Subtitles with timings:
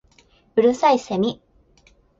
[0.55, 1.39] 五月蠅いセミ